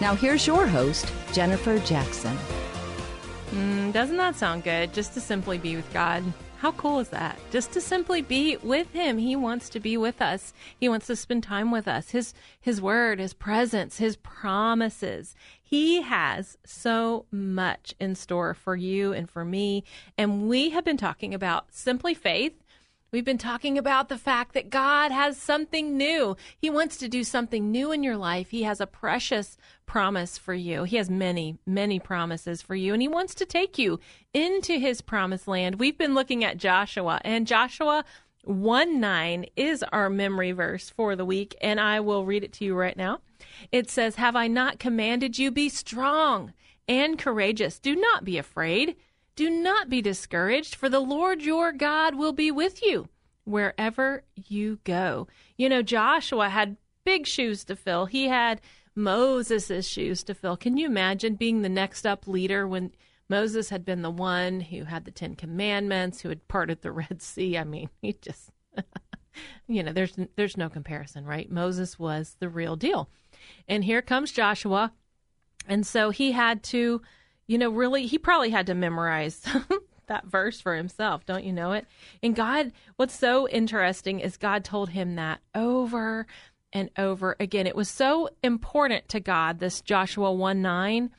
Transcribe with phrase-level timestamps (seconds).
[0.00, 2.36] Now, here's your host, Jennifer Jackson.
[3.50, 4.92] Mm, doesn't that sound good?
[4.92, 6.22] Just to simply be with God.
[6.58, 7.38] How cool is that?
[7.50, 9.16] Just to simply be with him.
[9.16, 10.52] He wants to be with us.
[10.78, 12.10] He wants to spend time with us.
[12.10, 15.34] His his word, his presence, his promises.
[15.62, 19.84] He has so much in store for you and for me.
[20.18, 22.54] And we have been talking about simply faith
[23.16, 26.36] We've been talking about the fact that God has something new.
[26.58, 28.50] He wants to do something new in your life.
[28.50, 30.84] He has a precious promise for you.
[30.84, 34.00] He has many, many promises for you, and He wants to take you
[34.34, 35.80] into His promised land.
[35.80, 38.04] We've been looking at Joshua, and Joshua
[38.44, 42.66] 1 9 is our memory verse for the week, and I will read it to
[42.66, 43.20] you right now.
[43.72, 46.52] It says, Have I not commanded you, be strong
[46.86, 47.78] and courageous?
[47.78, 48.94] Do not be afraid.
[49.36, 53.08] Do not be discouraged, for the Lord your God will be with you
[53.44, 55.28] wherever you go.
[55.56, 58.06] You know, Joshua had big shoes to fill.
[58.06, 58.60] He had
[58.94, 60.56] Moses' shoes to fill.
[60.56, 62.92] Can you imagine being the next up leader when
[63.28, 67.20] Moses had been the one who had the Ten Commandments, who had parted the Red
[67.20, 67.58] Sea?
[67.58, 68.50] I mean, he just,
[69.68, 71.50] you know, there's there's no comparison, right?
[71.50, 73.10] Moses was the real deal,
[73.68, 74.92] and here comes Joshua,
[75.68, 77.02] and so he had to
[77.46, 79.42] you know, really, he probably had to memorize
[80.06, 81.24] that verse for himself.
[81.26, 81.86] Don't you know it?
[82.22, 86.26] And God, what's so interesting is God told him that over
[86.72, 87.66] and over again.
[87.66, 91.10] It was so important to God, this Joshua 1 9,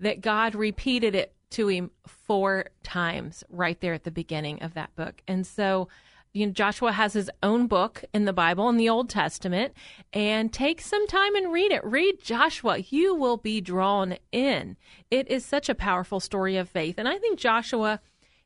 [0.00, 4.94] that God repeated it to him four times right there at the beginning of that
[4.96, 5.22] book.
[5.28, 5.88] And so,
[6.34, 9.72] you know, Joshua has his own book in the Bible in the Old Testament,
[10.12, 11.84] and take some time and read it.
[11.84, 12.78] Read Joshua.
[12.78, 14.76] You will be drawn in.
[15.12, 16.96] It is such a powerful story of faith.
[16.98, 18.00] And I think Joshua,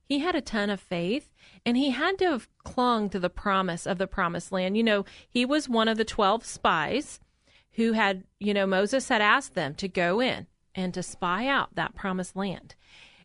[0.04, 1.30] he had a ton of faith,
[1.64, 4.76] and he had to have clung to the promise of the promised land.
[4.76, 7.20] You know, he was one of the 12 spies
[7.72, 11.74] who had, you know, Moses had asked them to go in and to spy out
[11.74, 12.74] that promised land.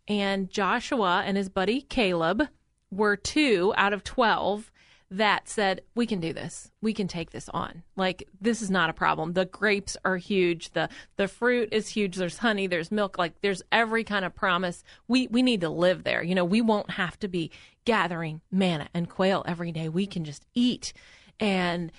[0.08, 2.48] And Joshua and his buddy Caleb,
[2.96, 4.72] were two out of 12
[5.14, 6.72] that said, we can do this.
[6.82, 7.84] We can take this on.
[7.96, 9.34] Like this is not a problem.
[9.34, 10.72] The grapes are huge.
[10.72, 12.16] The the fruit is huge.
[12.16, 14.84] There's honey, there's milk, like there's every kind of promise.
[15.08, 16.24] We we need to live there.
[16.24, 17.52] You know, we won't have to be
[17.86, 19.88] gathering manna and quail every day.
[19.88, 20.94] We can just eat.
[21.40, 21.92] And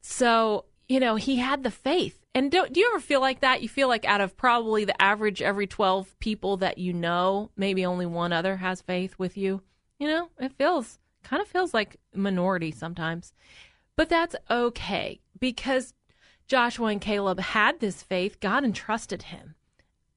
[0.00, 2.18] so, you know, he had the faith.
[2.34, 3.60] And do, do you ever feel like that?
[3.60, 7.84] You feel like out of probably the average every 12 people that you know, maybe
[7.84, 9.60] only one other has faith with you?
[10.02, 13.32] You know, it feels kind of feels like minority sometimes.
[13.94, 15.94] But that's okay because
[16.48, 18.40] Joshua and Caleb had this faith.
[18.40, 19.54] God entrusted him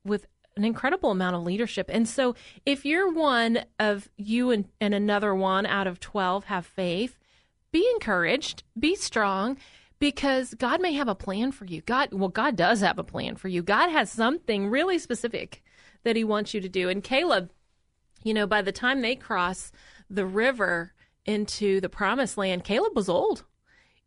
[0.03, 0.25] with
[0.57, 1.91] an incredible amount of leadership.
[1.93, 2.33] And so
[2.65, 7.19] if you're one of you and, and another one out of 12 have faith,
[7.71, 9.55] be encouraged, be strong
[9.99, 11.81] because God may have a plan for you.
[11.81, 13.61] God, well, God does have a plan for you.
[13.61, 15.61] God has something really specific
[16.01, 16.89] that he wants you to do.
[16.89, 17.51] And Caleb
[18.25, 19.71] you know, by the time they cross
[20.09, 20.91] the river
[21.25, 23.45] into the promised land, Caleb was old.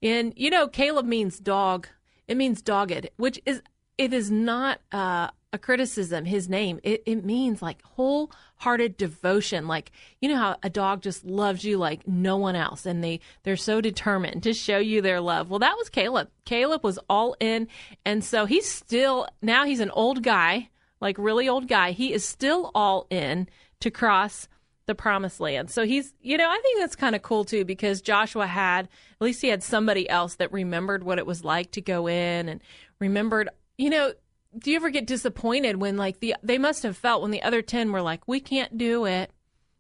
[0.03, 1.89] And, you know, Caleb means dog.
[2.27, 3.63] It means dogged, which is,
[3.97, 6.81] it is not uh, a criticism, his name.
[6.83, 9.69] It, it means like wholehearted devotion.
[9.69, 13.21] Like, you know how a dog just loves you like no one else and they,
[13.45, 15.49] they're so determined to show you their love.
[15.49, 16.29] Well, that was Caleb.
[16.45, 17.69] Caleb was all in.
[18.05, 21.93] And so he's still, now he's an old guy, like really old guy.
[21.93, 23.49] He is still all in
[23.81, 24.49] to cross
[24.87, 25.71] the promised land.
[25.71, 29.25] So he's, you know, I think that's kind of cool too because Joshua had, at
[29.25, 32.61] least he had somebody else that remembered what it was like to go in and
[32.99, 34.13] remembered, you know,
[34.59, 37.63] do you ever get disappointed when like the, they must have felt when the other
[37.63, 39.31] 10 were like, we can't do it.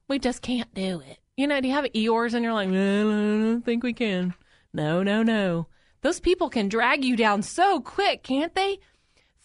[0.09, 1.19] We just can't do it.
[1.37, 4.35] You know, do you have Eeyores and you're like, no, I don't think we can.
[4.75, 5.69] No, no, no.
[6.03, 8.79] Those people can drag you down so quick, can't they?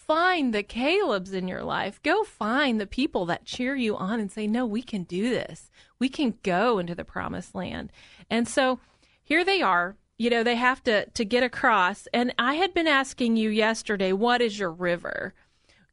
[0.06, 2.02] Find the Calebs in your life.
[2.04, 5.70] Go find the people that cheer you on and say, No, we can do this.
[6.00, 7.92] We can go into the promised land.
[8.30, 8.80] And so
[9.24, 9.96] here they are.
[10.18, 12.08] You know, they have to, to get across.
[12.14, 15.34] And I had been asking you yesterday, what is your river?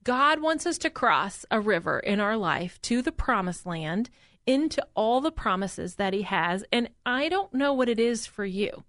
[0.05, 4.11] God wants us to cross a river in our life to the promised land,
[4.47, 6.65] into all the promises that He has.
[6.73, 8.85] And I don't know what it is for you,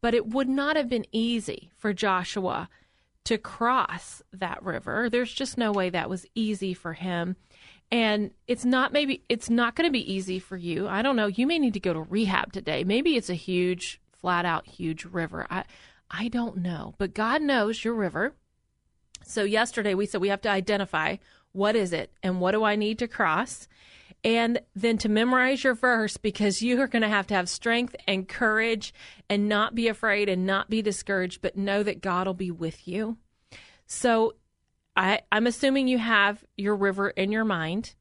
[0.00, 2.68] but it would not have been easy for Joshua
[3.24, 5.08] to cross that river.
[5.08, 7.36] There's just no way that was easy for him.
[7.90, 10.88] And it's not maybe it's not going to be easy for you.
[10.88, 11.26] I don't know.
[11.26, 12.84] You may need to go to rehab today.
[12.84, 15.46] Maybe it's a huge, flat out huge river.
[15.50, 15.64] I
[16.10, 16.94] I don't know.
[16.98, 18.34] But God knows your river.
[19.24, 21.16] So yesterday we said we have to identify
[21.52, 23.68] what is it and what do I need to cross?
[24.24, 27.96] And then to memorize your verse because you are going to have to have strength
[28.06, 28.94] and courage
[29.28, 32.86] and not be afraid and not be discouraged, but know that God will be with
[32.86, 33.16] you.
[33.86, 34.34] So
[34.96, 37.94] I, I'm assuming you have your river in your mind.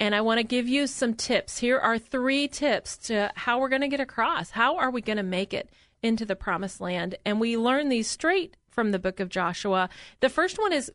[0.00, 1.58] And I want to give you some tips.
[1.58, 4.50] Here are three tips to how we're going to get across.
[4.50, 5.70] How are we going to make it
[6.02, 7.14] into the promised land?
[7.24, 9.88] And we learn these straight from the book of Joshua.
[10.18, 10.90] The first one is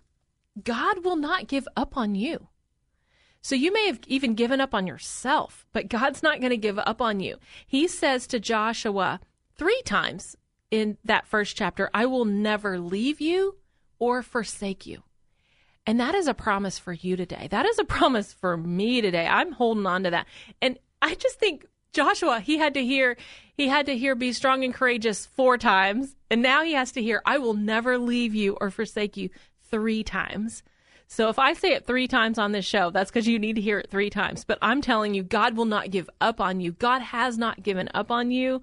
[0.61, 2.47] God will not give up on you.
[3.42, 6.80] So you may have even given up on yourself, but God's not going to give
[6.80, 7.38] up on you.
[7.66, 9.19] He says to Joshua
[9.56, 10.36] three times
[10.69, 13.56] in that first chapter, I will never leave you
[14.00, 15.04] or forsake you.
[15.86, 17.48] And that is a promise for you today.
[17.50, 19.25] That is a promise for me today.
[19.25, 20.28] I'm holding on to that.
[20.62, 23.16] And I just think Joshua, he had to hear,
[23.56, 26.16] he had to hear be strong and courageous four times.
[26.30, 29.30] And now he has to hear, I will never leave you or forsake you
[29.72, 30.62] three times.
[31.07, 33.62] So if I say it three times on this show, that's because you need to
[33.62, 34.44] hear it three times.
[34.44, 36.74] But I'm telling you, God will not give up on you.
[36.74, 38.62] God has not given up on you.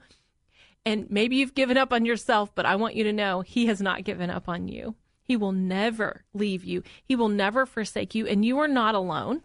[0.87, 3.81] And maybe you've given up on yourself, but I want you to know He has
[3.81, 4.95] not given up on you.
[5.23, 9.43] He will never leave you, He will never forsake you, and you are not alone.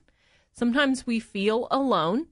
[0.51, 2.27] Sometimes we feel alone.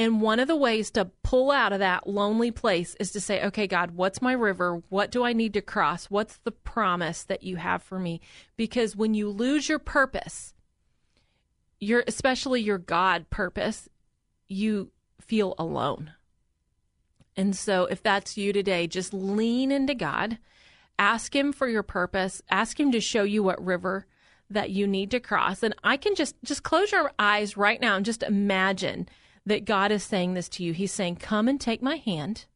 [0.00, 3.44] And one of the ways to pull out of that lonely place is to say,
[3.44, 4.82] okay, God, what's my river?
[4.88, 6.06] What do I need to cross?
[6.06, 8.22] What's the promise that you have for me?
[8.56, 10.54] Because when you lose your purpose,
[11.80, 13.90] your especially your God purpose,
[14.48, 16.12] you feel alone.
[17.36, 20.38] And so if that's you today, just lean into God.
[20.98, 22.40] Ask him for your purpose.
[22.48, 24.06] Ask him to show you what river
[24.48, 25.62] that you need to cross.
[25.62, 29.06] And I can just just close your eyes right now and just imagine
[29.50, 30.72] that God is saying this to you.
[30.72, 32.46] He's saying, Come and take my hand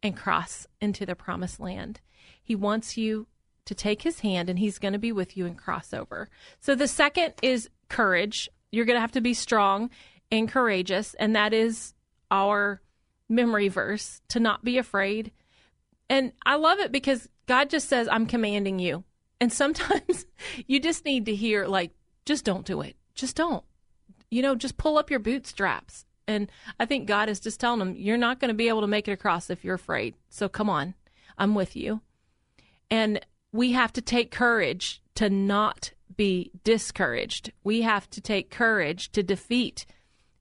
[0.00, 2.00] and cross into the promised land.
[2.40, 3.26] He wants you
[3.64, 6.28] to take his hand and he's going to be with you and cross over.
[6.60, 8.48] So the second is courage.
[8.70, 9.90] You're going to have to be strong
[10.30, 11.14] and courageous.
[11.14, 11.94] And that is
[12.30, 12.80] our
[13.28, 15.32] memory verse to not be afraid.
[16.08, 19.02] And I love it because God just says, I'm commanding you.
[19.40, 20.26] And sometimes
[20.68, 21.90] you just need to hear, like,
[22.24, 22.94] just don't do it.
[23.16, 23.64] Just don't.
[24.30, 26.50] You know, just pull up your bootstraps and
[26.80, 29.08] I think God is just telling them, you're not going to be able to make
[29.08, 30.14] it across if you're afraid.
[30.28, 30.94] So come on,
[31.38, 32.00] I'm with you.
[32.90, 37.52] And we have to take courage to not be discouraged.
[37.62, 39.86] We have to take courage to defeat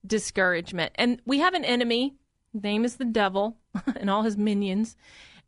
[0.06, 0.94] discouragement.
[0.96, 2.16] And we have an enemy,
[2.54, 3.58] name is the devil
[3.96, 4.96] and all his minions.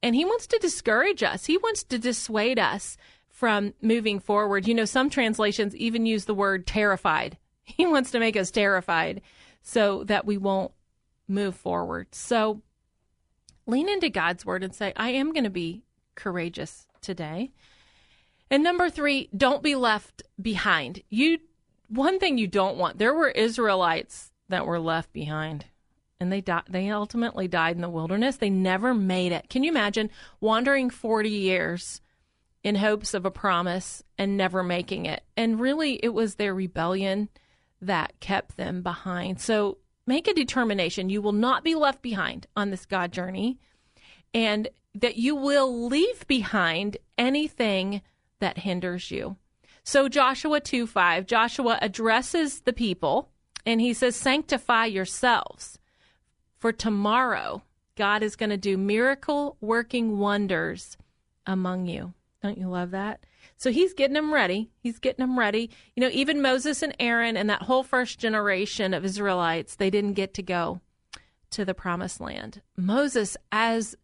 [0.04, 1.46] And he wants to discourage us.
[1.46, 2.98] He wants to dissuade us
[3.30, 4.68] from moving forward.
[4.68, 7.38] You know, some translations even use the word terrified.
[7.70, 9.22] He wants to make us terrified
[9.68, 10.72] so that we won't
[11.28, 12.08] move forward.
[12.16, 12.62] So
[13.66, 15.84] lean into God's word and say, I am going to be
[16.16, 17.52] courageous today.
[18.50, 21.04] And number three, don't be left behind.
[21.10, 21.40] You,
[21.90, 25.66] one thing you don't want, there were Israelites that were left behind
[26.18, 28.38] and they died, they ultimately died in the wilderness.
[28.38, 29.50] They never made it.
[29.50, 30.10] Can you imagine
[30.40, 32.00] wandering 40 years
[32.64, 35.24] in hopes of a promise and never making it?
[35.36, 37.28] And really, it was their rebellion
[37.82, 39.40] that kept them behind.
[39.40, 41.10] So make a determination.
[41.10, 43.60] You will not be left behind on this God journey,
[44.34, 48.02] and that you will leave behind anything
[48.40, 49.36] that hinders you.
[49.84, 53.30] So, Joshua 2 5, Joshua addresses the people
[53.66, 55.80] and he says, Sanctify yourselves,
[56.58, 57.64] for tomorrow
[57.96, 60.98] God is going to do miracle working wonders
[61.46, 62.14] among you.
[62.44, 63.22] Don't you love that?
[63.58, 64.70] So he's getting them ready.
[64.80, 65.72] He's getting them ready.
[65.96, 70.14] You know, even Moses and Aaron and that whole first generation of Israelites, they didn't
[70.14, 70.80] get to go
[71.50, 72.62] to the promised land.
[72.78, 73.96] Moses, as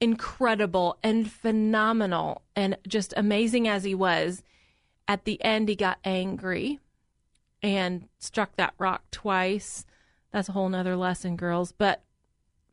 [0.00, 4.42] incredible and phenomenal and just amazing as he was,
[5.06, 6.80] at the end he got angry
[7.62, 9.84] and struck that rock twice.
[10.32, 11.70] That's a whole nother lesson, girls.
[11.70, 12.02] But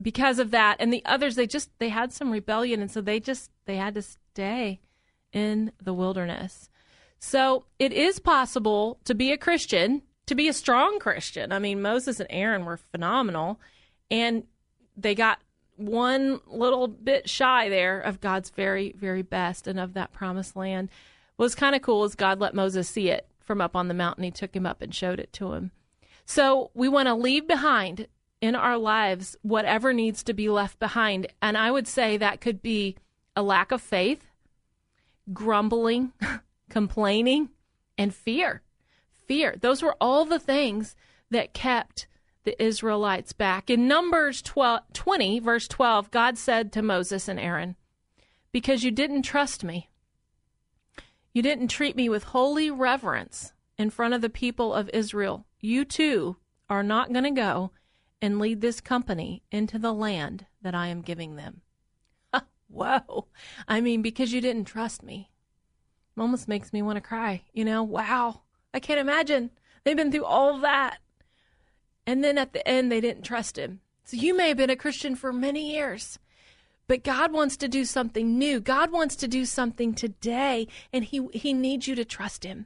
[0.02, 3.20] because of that and the others, they just they had some rebellion and so they
[3.20, 4.80] just they had to stay
[5.34, 6.70] in the wilderness.
[7.20, 11.52] So it is possible to be a Christian, to be a strong Christian.
[11.52, 13.60] I mean, Moses and Aaron were phenomenal,
[14.10, 14.44] and
[14.96, 15.40] they got
[15.76, 20.90] one little bit shy there of God's very, very best and of that promised land.
[21.36, 23.94] What was kind of cool is God let Moses see it from up on the
[23.94, 24.24] mountain.
[24.24, 25.72] He took him up and showed it to him.
[26.26, 28.08] So we want to leave behind
[28.42, 31.28] in our lives whatever needs to be left behind.
[31.42, 32.96] And I would say that could be
[33.36, 34.29] a lack of faith,
[35.34, 36.14] grumbling,
[36.70, 37.50] complaining,
[37.98, 38.62] and fear.
[39.28, 39.56] Fear.
[39.60, 40.96] Those were all the things
[41.30, 42.08] that kept
[42.44, 43.70] the Israelites back.
[43.70, 47.76] In Numbers 12, 20, verse 12, God said to Moses and Aaron,
[48.52, 49.90] Because you didn't trust me,
[51.34, 55.86] you didn't treat me with holy reverence in front of the people of Israel, you
[55.86, 56.38] too
[56.70, 57.72] are not going to go
[58.22, 61.62] and lead this company into the land that I am giving them.
[62.70, 63.28] Whoa.
[63.68, 65.30] I mean, because you didn't trust me.
[66.18, 67.44] Almost makes me want to cry.
[67.54, 68.42] You know, wow.
[68.74, 69.52] I can't imagine.
[69.84, 71.00] They've been through all that.
[72.06, 73.82] And then at the end, they didn't trust him.
[74.04, 76.18] So you may have been a Christian for many years,
[76.88, 78.60] but God wants to do something new.
[78.60, 82.66] God wants to do something today, and he, he needs you to trust him.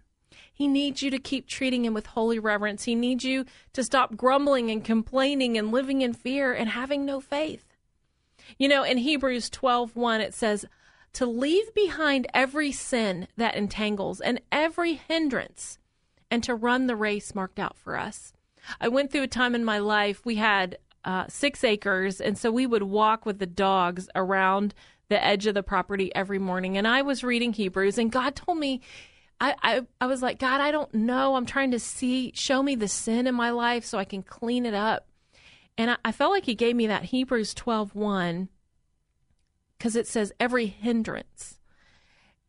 [0.54, 2.84] He needs you to keep treating him with holy reverence.
[2.84, 7.20] He needs you to stop grumbling and complaining and living in fear and having no
[7.20, 7.73] faith.
[8.58, 10.66] You know, in Hebrews 12:1 it says
[11.14, 15.78] to leave behind every sin that entangles and every hindrance
[16.32, 18.34] and to run the race marked out for us.
[18.82, 22.52] I went through a time in my life we had uh, six acres, and so
[22.52, 24.74] we would walk with the dogs around
[25.10, 26.78] the edge of the property every morning.
[26.78, 28.82] And I was reading Hebrews, and God told me
[29.40, 31.36] I, I, I was like, God, I don't know.
[31.36, 34.66] I'm trying to see, show me the sin in my life so I can clean
[34.66, 35.08] it up.
[35.78, 38.50] And I, I felt like he gave me that Hebrews 12 1
[39.78, 41.60] because it says every hindrance.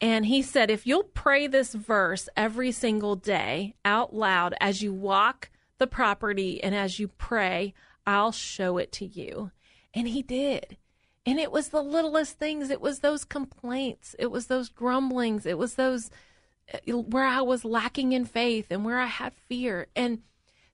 [0.00, 4.92] And he said, if you'll pray this verse every single day out loud as you
[4.92, 7.74] walk the property and as you pray,
[8.06, 9.50] I'll show it to you.
[9.92, 10.76] And he did.
[11.26, 12.70] And it was the littlest things.
[12.70, 14.14] It was those complaints.
[14.18, 15.46] It was those grumblings.
[15.46, 16.10] It was those
[16.68, 19.86] eh, where I was lacking in faith and where I had fear.
[19.96, 20.20] And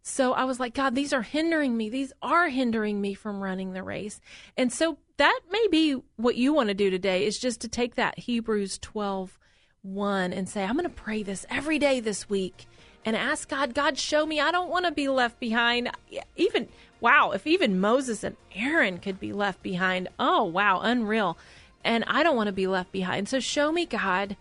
[0.03, 1.89] so I was like, God, these are hindering me.
[1.89, 4.21] These are hindering me from running the race.
[4.57, 7.97] And so that may be what you want to do today is just to take
[7.97, 9.39] that Hebrews 12
[9.83, 12.67] 1 and say, I'm going to pray this every day this week
[13.05, 14.41] and ask God, God, show me.
[14.41, 15.91] I don't want to be left behind.
[16.37, 16.69] Even,
[17.01, 21.39] wow, if even Moses and Aaron could be left behind, oh, wow, unreal.
[21.83, 23.29] And I don't want to be left behind.
[23.29, 24.37] So show me, God,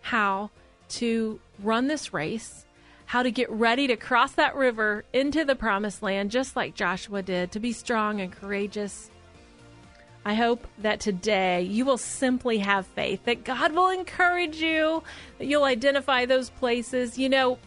[0.00, 0.50] how
[0.90, 2.66] to run this race,
[3.10, 7.20] how to get ready to cross that river into the promised land, just like Joshua
[7.22, 9.10] did, to be strong and courageous.
[10.24, 15.02] I hope that today you will simply have faith, that God will encourage you,
[15.38, 17.18] that you'll identify those places.
[17.18, 17.58] You know,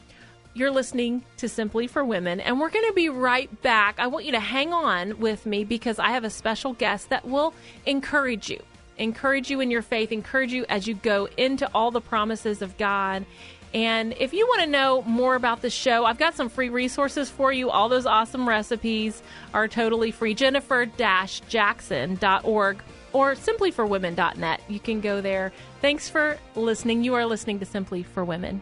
[0.54, 3.96] you're listening to Simply for Women, and we're going to be right back.
[4.00, 7.28] I want you to hang on with me because I have a special guest that
[7.28, 7.54] will
[7.86, 8.62] encourage you
[8.98, 12.78] encourage you in your faith, encourage you as you go into all the promises of
[12.78, 13.26] God.
[13.74, 17.30] And if you want to know more about the show, I've got some free resources
[17.30, 17.70] for you.
[17.72, 20.36] All those awesome recipes are totally free.
[20.36, 24.62] Jennifer Jackson.org or simplyforwomen.net.
[24.68, 25.52] You can go there.
[25.82, 27.04] Thanks for listening.
[27.04, 28.62] You are listening to Simply for Women.